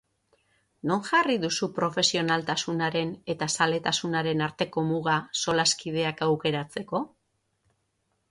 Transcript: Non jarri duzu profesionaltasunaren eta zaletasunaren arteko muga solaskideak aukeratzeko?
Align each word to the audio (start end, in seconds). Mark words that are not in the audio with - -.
Non 0.91 1.01
jarri 1.07 1.33
duzu 1.41 1.67
profesionaltasunaren 1.73 3.11
eta 3.33 3.49
zaletasunaren 3.59 4.41
arteko 4.47 4.83
muga 4.93 5.17
solaskideak 5.43 6.27
aukeratzeko? 6.31 7.03